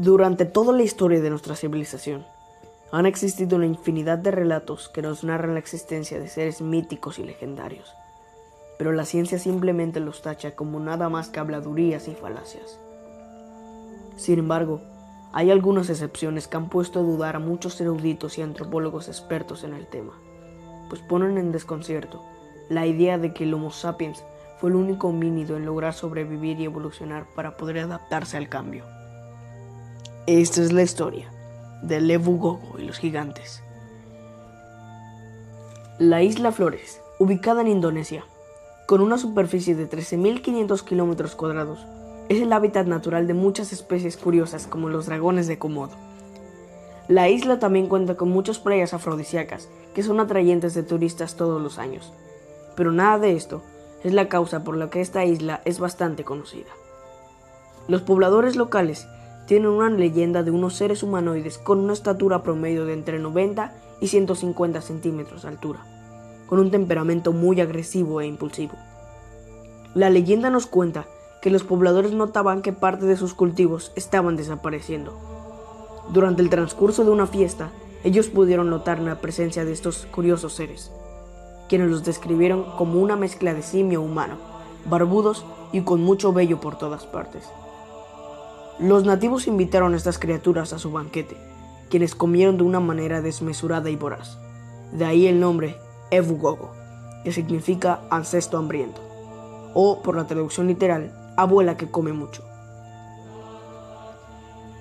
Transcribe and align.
Durante 0.00 0.46
toda 0.46 0.72
la 0.72 0.82
historia 0.82 1.20
de 1.20 1.28
nuestra 1.28 1.54
civilización, 1.54 2.24
han 2.90 3.04
existido 3.04 3.56
una 3.56 3.66
infinidad 3.66 4.16
de 4.16 4.30
relatos 4.30 4.88
que 4.88 5.02
nos 5.02 5.24
narran 5.24 5.52
la 5.52 5.60
existencia 5.60 6.18
de 6.18 6.26
seres 6.26 6.62
míticos 6.62 7.18
y 7.18 7.24
legendarios, 7.24 7.92
pero 8.78 8.92
la 8.92 9.04
ciencia 9.04 9.38
simplemente 9.38 10.00
los 10.00 10.22
tacha 10.22 10.56
como 10.56 10.80
nada 10.80 11.10
más 11.10 11.28
que 11.28 11.38
habladurías 11.38 12.08
y 12.08 12.14
falacias. 12.14 12.80
Sin 14.16 14.38
embargo, 14.38 14.80
hay 15.34 15.50
algunas 15.50 15.90
excepciones 15.90 16.48
que 16.48 16.56
han 16.56 16.70
puesto 16.70 17.00
a 17.00 17.02
dudar 17.02 17.36
a 17.36 17.40
muchos 17.40 17.78
eruditos 17.78 18.38
y 18.38 18.40
antropólogos 18.40 19.06
expertos 19.06 19.64
en 19.64 19.74
el 19.74 19.86
tema, 19.86 20.14
pues 20.88 21.02
ponen 21.02 21.36
en 21.36 21.52
desconcierto 21.52 22.24
la 22.70 22.86
idea 22.86 23.18
de 23.18 23.34
que 23.34 23.44
el 23.44 23.52
Homo 23.52 23.70
sapiens 23.70 24.24
fue 24.60 24.70
el 24.70 24.76
único 24.76 25.08
homínido 25.08 25.58
en 25.58 25.66
lograr 25.66 25.92
sobrevivir 25.92 26.58
y 26.58 26.64
evolucionar 26.64 27.26
para 27.34 27.58
poder 27.58 27.80
adaptarse 27.80 28.38
al 28.38 28.48
cambio. 28.48 28.86
Esta 30.32 30.62
es 30.62 30.72
la 30.72 30.82
historia 30.82 31.28
de 31.82 32.00
Levu 32.00 32.38
Gogo 32.38 32.78
y 32.78 32.82
los 32.82 32.98
gigantes. 32.98 33.64
La 35.98 36.22
isla 36.22 36.52
Flores, 36.52 37.00
ubicada 37.18 37.62
en 37.62 37.66
Indonesia, 37.66 38.24
con 38.86 39.00
una 39.00 39.18
superficie 39.18 39.74
de 39.74 39.90
13.500 39.90 40.84
kilómetros 40.84 41.34
cuadrados, 41.34 41.84
es 42.28 42.40
el 42.40 42.52
hábitat 42.52 42.86
natural 42.86 43.26
de 43.26 43.34
muchas 43.34 43.72
especies 43.72 44.16
curiosas 44.16 44.68
como 44.68 44.88
los 44.88 45.06
dragones 45.06 45.48
de 45.48 45.58
Komodo. 45.58 45.96
La 47.08 47.28
isla 47.28 47.58
también 47.58 47.88
cuenta 47.88 48.14
con 48.14 48.28
muchas 48.28 48.60
playas 48.60 48.94
afrodisíacas 48.94 49.68
que 49.96 50.04
son 50.04 50.20
atrayentes 50.20 50.74
de 50.74 50.84
turistas 50.84 51.34
todos 51.34 51.60
los 51.60 51.80
años, 51.80 52.12
pero 52.76 52.92
nada 52.92 53.18
de 53.18 53.34
esto 53.34 53.64
es 54.04 54.12
la 54.12 54.28
causa 54.28 54.62
por 54.62 54.76
la 54.76 54.90
que 54.90 55.00
esta 55.00 55.24
isla 55.24 55.60
es 55.64 55.80
bastante 55.80 56.22
conocida. 56.22 56.70
Los 57.88 58.02
pobladores 58.02 58.54
locales 58.54 59.08
tienen 59.50 59.70
una 59.70 59.90
leyenda 59.90 60.44
de 60.44 60.52
unos 60.52 60.76
seres 60.76 61.02
humanoides 61.02 61.58
con 61.58 61.80
una 61.80 61.92
estatura 61.92 62.44
promedio 62.44 62.86
de 62.86 62.92
entre 62.92 63.18
90 63.18 63.74
y 64.00 64.06
150 64.06 64.80
centímetros 64.80 65.42
de 65.42 65.48
altura, 65.48 65.80
con 66.46 66.60
un 66.60 66.70
temperamento 66.70 67.32
muy 67.32 67.60
agresivo 67.60 68.20
e 68.20 68.28
impulsivo. 68.28 68.74
La 69.92 70.08
leyenda 70.08 70.50
nos 70.50 70.66
cuenta 70.66 71.06
que 71.42 71.50
los 71.50 71.64
pobladores 71.64 72.12
notaban 72.12 72.62
que 72.62 72.72
parte 72.72 73.06
de 73.06 73.16
sus 73.16 73.34
cultivos 73.34 73.90
estaban 73.96 74.36
desapareciendo. 74.36 75.18
Durante 76.12 76.42
el 76.42 76.48
transcurso 76.48 77.02
de 77.02 77.10
una 77.10 77.26
fiesta, 77.26 77.72
ellos 78.04 78.28
pudieron 78.28 78.70
notar 78.70 79.00
la 79.00 79.20
presencia 79.20 79.64
de 79.64 79.72
estos 79.72 80.06
curiosos 80.12 80.52
seres, 80.52 80.92
quienes 81.68 81.90
los 81.90 82.04
describieron 82.04 82.66
como 82.78 83.00
una 83.00 83.16
mezcla 83.16 83.52
de 83.52 83.64
simio 83.64 84.00
humano, 84.00 84.36
barbudos 84.84 85.44
y 85.72 85.80
con 85.80 86.02
mucho 86.02 86.32
vello 86.32 86.60
por 86.60 86.78
todas 86.78 87.04
partes. 87.04 87.48
Los 88.80 89.04
nativos 89.04 89.46
invitaron 89.46 89.92
a 89.92 89.98
estas 89.98 90.18
criaturas 90.18 90.72
a 90.72 90.78
su 90.78 90.90
banquete, 90.90 91.36
quienes 91.90 92.14
comieron 92.14 92.56
de 92.56 92.62
una 92.62 92.80
manera 92.80 93.20
desmesurada 93.20 93.90
y 93.90 93.96
voraz. 93.96 94.38
De 94.92 95.04
ahí 95.04 95.26
el 95.26 95.38
nombre 95.38 95.76
Evugogo, 96.10 96.72
que 97.22 97.30
significa 97.30 98.00
ancestro 98.08 98.58
hambriento, 98.58 99.02
o 99.74 100.00
por 100.00 100.16
la 100.16 100.26
traducción 100.26 100.66
literal, 100.66 101.14
abuela 101.36 101.76
que 101.76 101.90
come 101.90 102.14
mucho. 102.14 102.42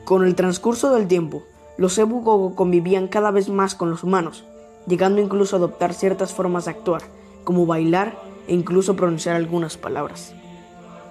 Con 0.05 0.23
el 0.25 0.33
transcurso 0.33 0.93
del 0.93 1.09
tiempo, 1.09 1.43
los 1.77 1.97
Evugogo 1.97 2.55
convivían 2.55 3.09
cada 3.09 3.31
vez 3.31 3.49
más 3.49 3.75
con 3.75 3.89
los 3.89 4.05
humanos, 4.05 4.45
llegando 4.87 5.19
incluso 5.19 5.57
a 5.57 5.59
adoptar 5.59 5.93
ciertas 5.93 6.33
formas 6.33 6.65
de 6.65 6.71
actuar, 6.71 7.01
como 7.43 7.65
bailar 7.65 8.17
e 8.47 8.53
incluso 8.53 8.95
pronunciar 8.95 9.35
algunas 9.35 9.75
palabras. 9.75 10.33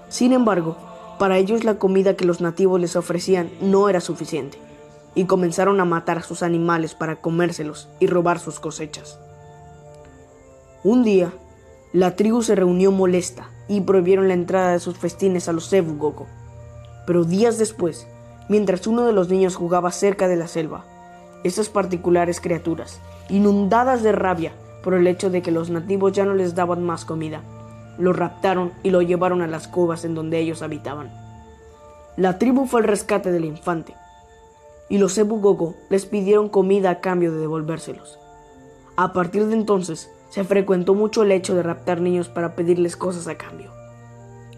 Sin 0.09 0.33
embargo, 0.33 0.88
para 1.19 1.39
ellos 1.39 1.65
la 1.65 1.79
comida 1.79 2.15
que 2.15 2.25
los 2.25 2.41
nativos 2.41 2.81
les 2.81 2.97
ofrecían 2.97 3.51
no 3.61 3.89
era 3.89 4.01
suficiente, 4.01 4.59
y 5.15 5.25
comenzaron 5.25 5.81
a 5.81 5.85
matar 5.85 6.19
a 6.19 6.23
sus 6.23 6.43
animales 6.43 6.95
para 6.95 7.21
comérselos 7.21 7.89
y 7.99 8.07
robar 8.07 8.39
sus 8.39 8.61
cosechas. 8.61 9.19
Un 10.85 11.03
día, 11.03 11.33
la 11.93 12.17
tribu 12.17 12.43
se 12.43 12.55
reunió 12.55 12.93
molesta 12.93 13.51
y 13.67 13.81
prohibieron 13.81 14.29
la 14.29 14.35
entrada 14.35 14.73
de 14.73 14.81
sus 14.81 14.97
festines 14.97 15.49
a 15.49 15.53
los 15.53 15.73
Goko. 15.73 16.27
Pero 17.07 17.25
días 17.25 17.59
después, 17.59 18.07
mientras 18.49 18.87
uno 18.87 19.05
de 19.05 19.13
los 19.13 19.29
niños 19.29 19.57
jugaba 19.57 19.91
cerca 19.91 20.29
de 20.29 20.37
la 20.37 20.47
selva, 20.47 20.85
estas 21.45 21.69
particulares 21.69 22.41
criaturas, 22.41 23.01
inundadas 23.29 24.03
de 24.03 24.13
rabia 24.13 24.53
por 24.83 24.95
el 24.95 25.07
hecho 25.07 25.31
de 25.31 25.43
que 25.43 25.51
los 25.51 25.71
nativos 25.71 26.13
ya 26.13 26.25
no 26.25 26.35
les 26.35 26.55
daban 26.55 26.85
más 26.85 27.05
comida, 27.05 27.43
lo 27.99 28.13
raptaron 28.13 28.73
y 28.83 28.91
lo 28.91 29.03
llevaron 29.03 29.43
a 29.43 29.47
las 29.47 29.69
cuevas 29.69 30.05
en 30.05 30.15
donde 30.15 30.39
ellos 30.39 30.63
habitaban. 30.63 31.11
La 32.17 32.39
tribu 32.39 32.67
fue 32.67 32.81
el 32.81 32.87
rescate 32.87 33.31
del 33.31 33.45
infante, 33.45 33.95
y 34.89 34.99
los 34.99 35.17
Ebu 35.19 35.75
les 35.91 36.07
pidieron 36.07 36.49
comida 36.49 36.91
a 36.91 37.01
cambio 37.01 37.33
de 37.33 37.39
devolvérselos. 37.39 38.19
A 38.97 39.13
partir 39.13 39.47
de 39.47 39.55
entonces, 39.55 40.11
se 40.31 40.45
frecuentó 40.45 40.95
mucho 40.95 41.23
el 41.23 41.33
hecho 41.33 41.55
de 41.55 41.63
raptar 41.63 42.01
niños 42.01 42.29
para 42.29 42.55
pedirles 42.55 42.97
cosas 42.97 43.29
a 43.29 43.37
cambio. 43.37 43.71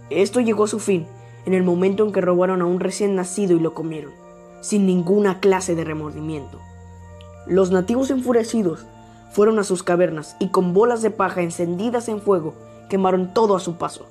Esto 0.09 0.41
llegó 0.41 0.65
a 0.65 0.69
su 0.69 0.78
fin 0.78 1.07
en 1.47 1.55
el 1.55 1.62
momento 1.62 2.05
en 2.05 2.12
que 2.12 2.21
robaron 2.21 2.62
a 2.62 2.67
un 2.67 2.81
recién 2.81 3.15
nacido 3.15 3.57
y 3.57 3.61
lo 3.61 3.75
comieron, 3.75 4.12
sin 4.61 4.87
ninguna 4.87 5.41
clase 5.41 5.75
de 5.75 5.84
remordimiento. 5.84 6.59
Los 7.47 7.71
nativos 7.71 8.11
enfurecidos 8.11 8.87
fueron 9.33 9.59
a 9.59 9.65
sus 9.65 9.83
cavernas 9.83 10.37
y 10.39 10.49
con 10.49 10.75
bolas 10.75 11.03
de 11.03 11.11
paja 11.11 11.43
encendidas 11.43 12.09
en 12.09 12.21
fuego 12.21 12.55
quemaron 12.91 13.33
todo 13.33 13.56
a 13.56 13.61
su 13.61 13.77
paso. 13.77 14.05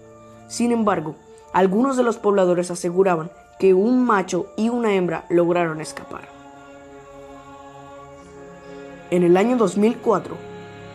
Sin 0.48 0.72
embargo, 0.72 1.14
algunos 1.54 1.98
de 1.98 2.04
los 2.04 2.18
pobladores 2.18 2.72
aseguraban 2.72 3.30
que 3.60 3.76
un 3.76 4.04
macho 4.04 4.48
y 4.58 4.70
una 4.70 4.96
hembra 4.96 5.26
lograron 5.30 5.82
escapar. 5.82 6.28
En 9.12 9.24
el 9.24 9.38
año 9.38 9.58
2004, 9.58 10.36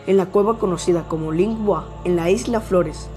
en 0.07 0.17
la 0.17 0.25
cueva 0.25 0.57
conocida 0.57 1.07
como 1.07 1.31
Lingua, 1.31 1.85
en 2.03 2.15
la 2.15 2.29
isla 2.29 2.59
Flores, 2.59 3.07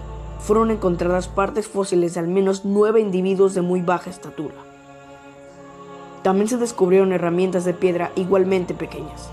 fueron 0.40 0.70
encontradas 0.70 1.28
partes 1.28 1.66
fósiles 1.66 2.14
de 2.14 2.20
al 2.20 2.28
menos 2.28 2.64
nueve 2.64 3.00
individuos 3.00 3.54
de 3.54 3.62
muy 3.62 3.80
baja 3.80 4.10
estatura. 4.10 4.54
También 6.22 6.48
se 6.48 6.58
descubrieron 6.58 7.12
herramientas 7.12 7.64
de 7.64 7.74
piedra 7.74 8.12
igualmente 8.16 8.74
pequeñas. 8.74 9.30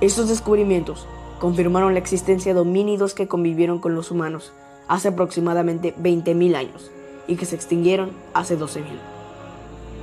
Estos 0.00 0.28
descubrimientos 0.28 1.06
confirmaron 1.38 1.94
la 1.94 2.00
existencia 2.00 2.54
de 2.54 2.60
homínidos 2.60 3.14
que 3.14 3.28
convivieron 3.28 3.78
con 3.78 3.94
los 3.94 4.10
humanos 4.10 4.52
hace 4.88 5.08
aproximadamente 5.08 5.94
20.000 5.96 6.56
años 6.56 6.90
y 7.26 7.36
que 7.36 7.46
se 7.46 7.56
extinguieron 7.56 8.10
hace 8.34 8.58
12.000. 8.58 8.84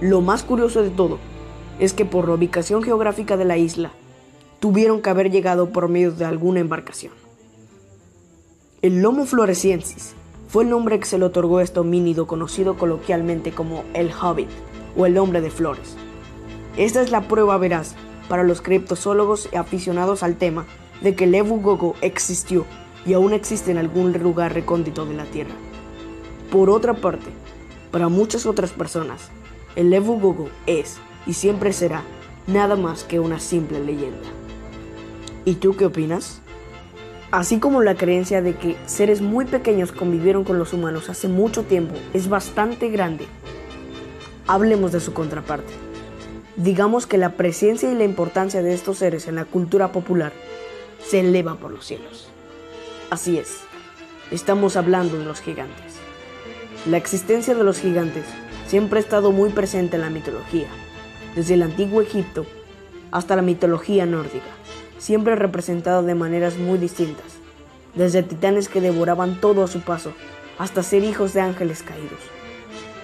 Lo 0.02 0.22
más 0.22 0.44
curioso 0.44 0.82
de 0.82 0.90
todo 0.90 1.20
es 1.80 1.94
que 1.94 2.06
por 2.06 2.28
la 2.28 2.36
ubicación 2.36 2.84
geográfica 2.84 3.38
de 3.38 3.46
la 3.46 3.58
isla, 3.58 3.92
tuvieron 4.60 5.02
que 5.02 5.10
haber 5.10 5.32
llegado 5.32 5.70
por 5.70 5.90
medio 5.90 6.12
de 6.12 6.26
alguna 6.26 6.60
embarcación. 6.60 7.14
El 8.82 9.02
Lomo 9.02 9.26
floresiensis 9.26 10.14
fue 10.48 10.64
el 10.64 10.70
nombre 10.70 11.00
que 11.00 11.06
se 11.06 11.18
le 11.18 11.26
otorgó 11.26 11.58
a 11.58 11.64
este 11.64 11.80
homínido 11.80 12.28
conocido 12.28 12.78
coloquialmente 12.78 13.52
como 13.52 13.84
el 13.94 14.12
Hobbit 14.12 14.50
o 14.96 15.06
el 15.06 15.18
hombre 15.18 15.42
de 15.42 15.50
flores. 15.50 15.98
Esta 16.78 17.02
es 17.02 17.12
la 17.12 17.28
prueba 17.28 17.58
veraz 17.58 17.96
para 18.30 18.44
los 18.44 18.62
criptozoólogos 18.62 19.50
y 19.52 19.58
aficionados 19.58 20.24
al 20.24 20.36
tema 20.36 20.66
de 21.02 21.16
que 21.16 21.26
el 21.26 21.36
Evu 21.36 21.62
Gogo 21.62 21.96
existió 22.02 22.66
y 23.06 23.14
aún 23.14 23.34
existe 23.34 23.72
en 23.72 23.78
algún 23.78 24.14
lugar 24.14 24.54
recóndito 24.54 25.06
de 25.06 25.16
la 25.16 25.26
Tierra. 25.26 25.54
Por 26.52 26.70
otra 26.70 26.94
parte, 26.94 27.28
para 27.92 28.10
muchas 28.10 28.46
otras 28.46 28.72
personas, 28.72 29.30
el 29.76 29.94
Evu 29.94 30.20
Gogo 30.20 30.50
es 30.66 30.98
y 31.28 31.34
siempre 31.34 31.74
será 31.74 32.04
nada 32.48 32.76
más 32.76 33.04
que 33.04 33.20
una 33.20 33.40
simple 33.40 33.84
leyenda. 33.84 34.28
¿Y 35.44 35.56
tú 35.56 35.76
qué 35.76 35.86
opinas? 35.86 36.42
Así 37.32 37.60
como 37.60 37.84
la 37.84 37.96
creencia 37.96 38.42
de 38.42 38.56
que 38.56 38.78
seres 38.86 39.22
muy 39.22 39.46
pequeños 39.46 39.92
convivieron 39.92 40.44
con 40.44 40.58
los 40.58 40.74
humanos 40.74 41.10
hace 41.10 41.28
mucho 41.28 41.64
tiempo 41.64 41.96
es 42.14 42.30
bastante 42.30 42.90
grande, 42.90 43.26
hablemos 44.48 44.92
de 44.92 45.00
su 45.00 45.14
contraparte. 45.14 45.74
Digamos 46.56 47.06
que 47.06 47.18
la 47.18 47.32
presencia 47.34 47.92
y 47.92 47.96
la 47.96 48.06
importancia 48.06 48.62
de 48.62 48.74
estos 48.74 49.00
seres 49.00 49.28
en 49.28 49.36
la 49.36 49.46
cultura 49.46 49.92
popular 49.92 50.32
se 51.08 51.20
eleva 51.20 51.56
por 51.56 51.72
los 51.72 51.86
cielos. 51.86 52.28
Así 53.10 53.38
es, 53.38 53.60
estamos 54.32 54.76
hablando 54.76 55.18
de 55.18 55.26
los 55.26 55.42
gigantes. 55.42 55.96
La 56.86 56.98
existencia 56.98 57.54
de 57.56 57.64
los 57.64 57.80
gigantes 57.80 58.26
siempre 58.68 59.00
ha 59.00 59.02
estado 59.02 59.32
muy 59.32 59.52
presente 59.52 59.96
en 59.96 60.02
la 60.02 60.10
mitología, 60.10 60.68
desde 61.36 61.54
el 61.54 61.64
antiguo 61.64 62.02
Egipto 62.02 62.46
hasta 63.12 63.36
la 63.36 63.42
mitología 63.42 64.06
nórdica, 64.06 64.48
siempre 64.98 65.36
representada 65.36 66.02
de 66.02 66.16
maneras 66.16 66.58
muy 66.58 66.78
distintas, 66.78 67.26
desde 67.94 68.24
titanes 68.24 68.68
que 68.68 68.82
devoraban 68.82 69.40
todo 69.40 69.64
a 69.64 69.68
su 69.68 69.82
paso, 69.82 70.12
hasta 70.58 70.84
ser 70.84 71.04
hijos 71.04 71.34
de 71.34 71.42
ángeles 71.42 71.84
caídos. 71.84 72.20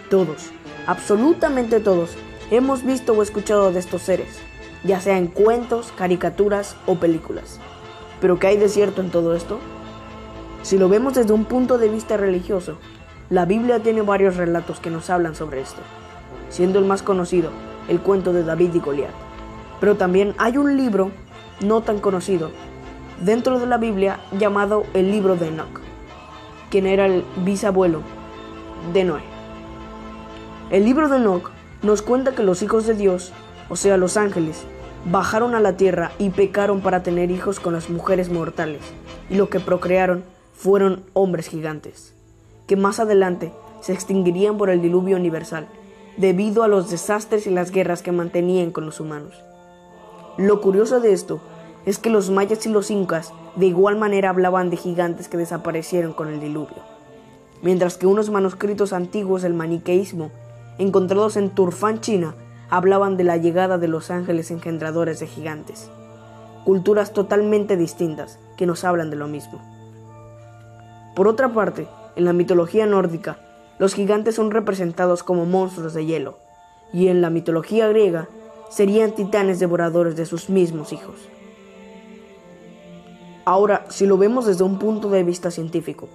Todos, 0.09 0.50
absolutamente 0.88 1.80
todos, 1.80 2.12
hemos 2.50 2.83
visto 2.83 3.13
o 3.13 3.24
escuchado 3.24 3.71
de 3.71 3.80
estos 3.80 4.01
seres, 4.01 4.39
ya 4.83 5.00
sea 5.00 5.18
en 5.18 5.27
cuentos, 5.27 5.94
caricaturas 5.95 6.75
o 6.88 6.95
películas. 6.95 7.59
Pero 8.21 8.39
¿qué 8.39 8.47
hay 8.47 8.57
de 8.57 8.69
cierto 8.69 9.01
en 9.01 9.09
todo 9.09 9.35
esto? 9.35 9.59
Si 10.62 10.77
lo 10.77 10.88
vemos 10.88 11.15
desde 11.15 11.33
un 11.33 11.45
punto 11.45 11.77
de 11.79 11.89
vista 11.89 12.15
religioso, 12.15 12.77
la 13.31 13.45
Biblia 13.45 13.81
tiene 13.81 14.03
varios 14.03 14.38
relatos 14.38 14.79
que 14.79 14.91
nos 14.91 15.09
hablan 15.09 15.35
sobre 15.35 15.62
esto, 15.62 15.81
siendo 16.50 16.79
el 16.79 16.85
más 16.85 17.01
conocido 17.01 17.50
el 17.88 18.00
cuento 18.00 18.31
de 18.31 18.44
David 18.44 18.75
y 18.75 18.79
Goliat. 18.79 19.12
Pero 19.79 19.95
también 19.95 20.35
hay 20.38 20.57
un 20.57 20.77
libro 20.77 21.12
no 21.62 21.81
tan 21.81 22.00
conocido 22.00 22.51
dentro 23.19 23.59
de 23.59 23.65
la 23.65 23.77
Biblia 23.77 24.19
llamado 24.38 24.85
el 24.94 25.12
libro 25.12 25.35
de 25.35 25.47
Enoch, 25.47 25.81
quien 26.69 26.85
era 26.85 27.07
el 27.07 27.25
bisabuelo 27.38 28.01
de 28.94 29.03
Noé. 29.03 29.21
El 30.69 30.85
libro 30.85 31.09
de 31.09 31.17
Enoch 31.17 31.50
nos 31.81 32.01
cuenta 32.01 32.33
que 32.33 32.44
los 32.44 32.62
hijos 32.62 32.85
de 32.85 32.94
Dios, 32.94 33.33
o 33.69 33.75
sea, 33.75 33.97
los 33.97 34.15
ángeles, 34.15 34.63
bajaron 35.06 35.56
a 35.56 35.59
la 35.59 35.77
tierra 35.77 36.12
y 36.19 36.30
pecaron 36.30 36.81
para 36.81 37.01
tener 37.03 37.31
hijos 37.31 37.59
con 37.59 37.74
las 37.74 37.89
mujeres 37.89 38.30
mortales, 38.30 38.81
y 39.30 39.36
lo 39.36 39.50
que 39.50 39.59
procrearon 39.59 40.24
fueron 40.53 41.03
hombres 41.13 41.48
gigantes, 41.48 42.13
que 42.68 42.75
más 42.75 43.00
adelante 43.00 43.51
se 43.81 43.94
extinguirían 43.94 44.57
por 44.57 44.69
el 44.69 44.81
diluvio 44.81 45.18
universal, 45.18 45.68
debido 46.18 46.63
a 46.63 46.68
los 46.68 46.92
desastres 46.92 47.48
y 47.48 47.50
las 47.50 47.71
guerras 47.71 48.03
que 48.03 48.12
mantenían 48.12 48.71
con 48.71 48.86
los 48.86 49.00
humanos. 49.00 49.33
Lo 50.38 50.62
curioso 50.62 51.00
de 51.00 51.13
esto 51.13 51.42
es 51.86 51.98
que 51.98 52.12
los 52.12 52.30
mayas 52.30 52.65
y 52.68 52.69
los 52.69 52.92
incas 52.92 53.33
de 53.56 53.65
igual 53.65 53.98
manera 53.98 54.30
hablaban 54.30 54.69
de 54.69 54.77
gigantes 54.77 55.27
que 55.27 55.38
desaparecieron 55.38 56.13
con 56.13 56.27
el 56.27 56.39
diluvio, 56.39 56.77
mientras 57.63 57.98
que 57.98 58.06
unos 58.06 58.30
manuscritos 58.30 58.94
antiguos 58.94 59.42
del 59.42 59.56
maniqueísmo, 59.56 60.30
encontrados 60.77 61.38
en 61.38 61.50
Turfán, 61.50 62.01
China, 62.01 62.36
hablaban 62.71 63.18
de 63.18 63.25
la 63.25 63.35
llegada 63.35 63.77
de 63.77 63.89
los 63.89 64.09
ángeles 64.09 64.50
engendradores 64.50 65.19
de 65.19 65.27
gigantes. 65.27 65.91
Culturas 66.63 67.12
totalmente 67.12 67.75
distintas 67.75 68.39
que 68.56 68.65
nos 68.65 68.85
hablan 68.85 69.09
de 69.09 69.18
lo 69.18 69.27
mismo. 69.27 69.62
Por 71.13 71.27
otra 71.27 71.53
parte, 71.53 71.88
en 72.15 72.23
la 72.23 72.31
mitología 72.31 72.85
nórdica, 72.85 73.39
los 73.77 73.94
gigantes 73.94 74.35
son 74.35 74.51
representados 74.51 75.21
como 75.21 75.45
monstruos 75.45 75.94
de 75.94 76.06
hielo, 76.06 76.38
y 76.94 77.09
en 77.09 77.21
la 77.21 77.29
mitología 77.29 77.89
griega 77.89 78.29
serían 78.69 79.12
titanes 79.12 79.59
devoradores 79.59 80.15
de 80.15 80.25
sus 80.25 80.50
mismos 80.50 80.94
hijos. 80.94 81.15
Ahora, 83.44 83.85
si 83.89 84.06
lo 84.06 84.17
vemos 84.17 84.45
desde 84.45 84.63
un 84.63 84.79
punto 84.79 85.09
de 85.09 85.24
vista 85.24 85.51
científico, 85.51 86.07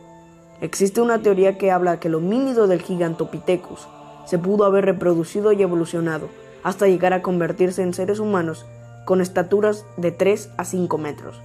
existe 0.62 1.02
una 1.02 1.20
teoría 1.20 1.58
que 1.58 1.70
habla 1.70 2.00
que 2.00 2.08
el 2.08 2.14
homínido 2.14 2.66
del 2.66 2.80
Gigantopithecus 2.80 3.86
se 4.24 4.38
pudo 4.38 4.64
haber 4.64 4.86
reproducido 4.86 5.52
y 5.52 5.60
evolucionado 5.60 6.28
hasta 6.66 6.88
llegar 6.88 7.12
a 7.12 7.22
convertirse 7.22 7.80
en 7.84 7.94
seres 7.94 8.18
humanos 8.18 8.66
con 9.04 9.20
estaturas 9.20 9.86
de 9.96 10.10
3 10.10 10.50
a 10.56 10.64
5 10.64 10.98
metros. 10.98 11.40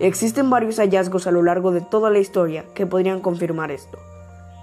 Existen 0.00 0.50
varios 0.50 0.76
hallazgos 0.76 1.26
a 1.26 1.30
lo 1.30 1.42
largo 1.42 1.72
de 1.72 1.80
toda 1.80 2.10
la 2.10 2.18
historia 2.18 2.66
que 2.74 2.84
podrían 2.84 3.20
confirmar 3.20 3.70
esto, 3.70 3.96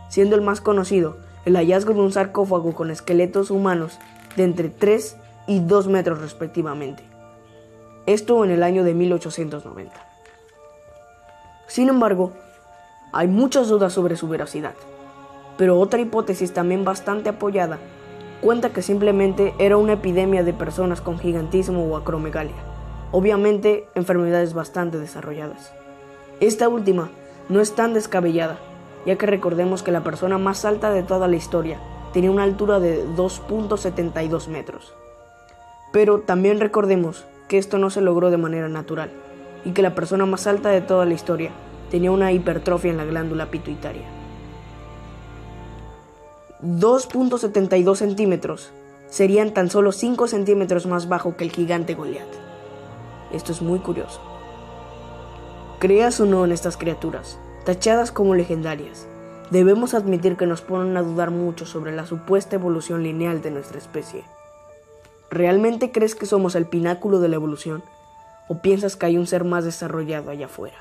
siendo 0.08 0.36
el 0.36 0.44
más 0.44 0.62
conocido 0.62 1.18
el 1.46 1.56
hallazgo 1.56 1.96
de 1.96 2.02
un 2.02 2.12
sarcófago 2.12 2.76
con 2.76 2.92
esqueletos 2.92 3.50
humanos 3.50 3.98
de 4.36 4.44
entre 4.44 4.70
3 4.70 5.18
y 5.48 5.62
2 5.62 5.88
metros 5.88 6.22
respectivamente. 6.22 7.02
Esto 8.06 8.46
en 8.46 8.52
el 8.52 8.62
año 8.62 8.84
de 8.84 8.94
1890. 8.94 9.96
Sin 11.66 11.90
embargo, 11.90 12.34
hay 13.12 13.28
muchas 13.28 13.68
dudas 13.68 13.94
sobre 13.94 14.16
su 14.16 14.28
veracidad, 14.28 14.76
pero 15.58 15.80
otra 15.80 16.02
hipótesis 16.02 16.54
también 16.54 16.86
bastante 16.86 17.30
apoyada 17.30 17.80
cuenta 18.42 18.70
que 18.72 18.82
simplemente 18.82 19.54
era 19.60 19.78
una 19.78 19.94
epidemia 19.94 20.44
de 20.44 20.54
personas 20.54 21.02
con 21.02 21.20
gigantismo 21.20 21.86
o 21.86 21.98
acromegalia, 21.98 22.56
obviamente 23.12 23.88
enfermedades 23.96 24.54
bastante 24.54 24.98
desarrolladas. 24.98 25.74
Esta 26.40 26.68
última 26.68 27.10
no 27.50 27.62
es 27.62 27.74
tan 27.74 27.94
descabellada, 27.94 28.58
ya 29.06 29.18
que 29.18 29.26
recordemos 29.26 29.84
que 29.84 29.92
la 29.92 30.04
persona 30.04 30.38
más 30.38 30.66
alta 30.66 30.92
de 30.92 31.04
toda 31.04 31.28
la 31.28 31.36
historia 31.36 31.80
tenía 32.14 32.32
una 32.32 32.44
altura 32.44 32.80
de 32.80 33.06
2.72 33.16 34.48
metros. 34.48 34.94
Pero 35.92 36.20
también 36.20 36.60
recordemos 36.60 37.26
que 37.48 37.58
esto 37.58 37.78
no 37.78 37.90
se 37.90 38.02
logró 38.02 38.32
de 38.32 38.38
manera 38.38 38.70
natural 38.70 39.12
y 39.66 39.72
que 39.72 39.82
la 39.82 39.96
persona 39.96 40.26
más 40.26 40.48
alta 40.48 40.70
de 40.70 40.82
toda 40.82 41.06
la 41.06 41.14
historia 41.14 41.52
tenía 41.92 42.12
una 42.12 42.32
hipertrofia 42.32 42.92
en 42.92 42.98
la 42.98 43.06
glándula 43.06 43.52
pituitaria. 43.52 44.23
2.72 46.64 47.98
centímetros 47.98 48.72
serían 49.10 49.54
tan 49.54 49.70
solo 49.70 49.92
5 49.92 50.30
centímetros 50.30 50.86
más 50.86 51.10
bajo 51.10 51.36
que 51.36 51.44
el 51.44 51.52
gigante 51.52 51.94
Goliat. 51.94 52.28
Esto 53.34 53.52
es 53.52 53.62
muy 53.62 53.80
curioso. 53.80 54.22
Creas 55.80 56.22
o 56.22 56.26
no 56.26 56.46
en 56.46 56.54
estas 56.54 56.78
criaturas, 56.78 57.38
tachadas 57.66 58.14
como 58.14 58.34
legendarias, 58.34 59.08
debemos 59.52 59.94
admitir 59.94 60.38
que 60.38 60.48
nos 60.48 60.62
ponen 60.62 60.96
a 60.96 61.02
dudar 61.02 61.32
mucho 61.32 61.66
sobre 61.66 61.92
la 61.92 62.06
supuesta 62.06 62.56
evolución 62.56 63.04
lineal 63.04 63.42
de 63.42 63.52
nuestra 63.52 63.78
especie. 63.78 64.24
¿Realmente 65.30 65.92
crees 65.92 66.16
que 66.16 66.26
somos 66.26 66.56
el 66.56 66.66
pináculo 66.66 67.20
de 67.20 67.28
la 67.28 67.36
evolución? 67.36 67.84
¿O 68.48 68.62
piensas 68.62 68.96
que 68.96 69.06
hay 69.06 69.18
un 69.18 69.28
ser 69.28 69.44
más 69.44 69.66
desarrollado 69.66 70.32
allá 70.32 70.46
afuera? 70.46 70.78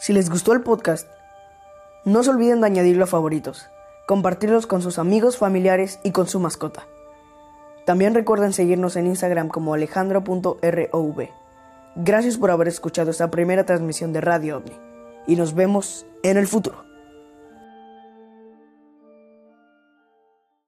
Si 0.00 0.12
les 0.12 0.30
gustó 0.30 0.52
el 0.52 0.62
podcast, 0.62 1.06
no 2.04 2.22
se 2.22 2.30
olviden 2.30 2.60
de 2.60 2.66
añadirlo 2.66 3.04
a 3.04 3.08
favoritos, 3.08 3.70
compartirlos 4.06 4.66
con 4.66 4.82
sus 4.82 4.98
amigos, 4.98 5.36
familiares 5.36 6.00
y 6.02 6.10
con 6.10 6.26
su 6.26 6.40
mascota. 6.40 6.86
También 7.84 8.14
recuerden 8.14 8.52
seguirnos 8.52 8.96
en 8.96 9.06
Instagram 9.06 9.48
como 9.48 9.74
alejandro.rov. 9.74 11.28
Gracias 11.96 12.36
por 12.38 12.50
haber 12.50 12.68
escuchado 12.68 13.10
esta 13.10 13.30
primera 13.30 13.64
transmisión 13.64 14.12
de 14.12 14.20
Radio 14.20 14.58
OVNI 14.58 14.72
y 15.26 15.36
nos 15.36 15.54
vemos 15.54 16.06
en 16.22 16.36
el 16.36 16.46
futuro. 16.46 16.91